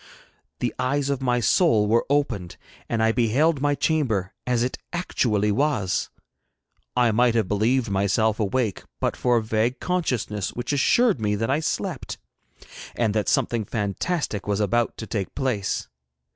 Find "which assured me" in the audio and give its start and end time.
10.53-11.35